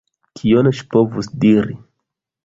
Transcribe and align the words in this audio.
Kion 0.39 0.69
ŝi 0.77 0.85
povus 0.95 1.29
diri? 1.43 1.77